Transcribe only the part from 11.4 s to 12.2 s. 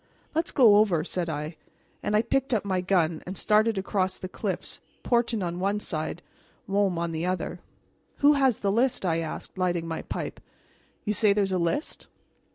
is a list?"